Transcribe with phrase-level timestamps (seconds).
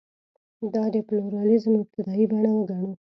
[0.73, 2.91] دا د پلورالېزم ابتدايي بڼه وګڼو.